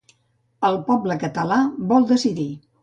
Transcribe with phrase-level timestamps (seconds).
[0.69, 1.61] El poble català
[1.95, 2.53] vol decidir.